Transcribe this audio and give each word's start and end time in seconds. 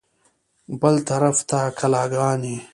بل 0.81 0.95
طرف 1.09 1.37
ته 1.49 1.59
کلاګانې. 1.79 2.55